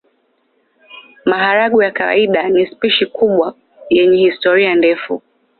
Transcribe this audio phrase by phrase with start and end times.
[1.25, 3.55] Maharagwe ya kawaida ni spishi kubwa
[3.89, 5.21] yenye historia ndefu.